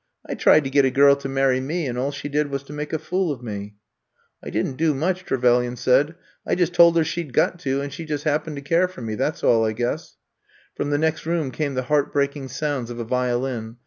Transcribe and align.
I 0.25 0.33
tried 0.33 0.63
to 0.63 0.71
get 0.71 0.83
a 0.83 0.89
girl 0.89 1.15
to 1.17 1.29
marry 1.29 1.59
me 1.59 1.85
and 1.85 1.95
all 1.95 2.09
she 2.11 2.27
did 2.27 2.49
was 2.49 2.63
to 2.63 2.73
make 2.73 2.91
a 2.91 2.97
fool 2.97 3.31
of 3.31 3.43
me." 3.43 3.75
I 4.43 4.49
didn't 4.49 4.77
do 4.77 4.95
much," 4.95 5.25
Trevelyan 5.25 5.75
said. 5.75 6.15
I 6.43 6.55
just 6.55 6.73
told 6.73 6.97
her 6.97 7.03
she 7.03 7.21
'd 7.23 7.33
got 7.33 7.59
to, 7.59 7.81
and 7.81 7.93
she 7.93 8.05
just 8.05 8.23
happened 8.23 8.55
to 8.55 8.63
care 8.63 8.87
for 8.87 9.03
me— 9.03 9.13
that 9.21 9.37
's 9.37 9.43
all, 9.43 9.63
I 9.63 9.73
guess. 9.73 10.17
''From 10.75 10.89
the 10.89 10.97
next 10.97 11.27
room 11.27 11.51
came 11.51 11.75
the 11.75 11.83
heart 11.83 12.11
breaking 12.11 12.47
sounds 12.47 12.89
of 12.89 12.97
a 12.99 13.03
violin. 13.03 13.77